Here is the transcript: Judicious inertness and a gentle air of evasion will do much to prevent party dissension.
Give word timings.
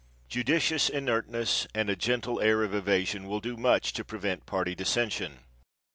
Judicious 0.27 0.89
inertness 0.89 1.67
and 1.75 1.87
a 1.87 1.95
gentle 1.95 2.41
air 2.41 2.63
of 2.63 2.73
evasion 2.73 3.27
will 3.27 3.39
do 3.39 3.55
much 3.55 3.93
to 3.93 4.03
prevent 4.03 4.47
party 4.47 4.73
dissension. 4.73 5.41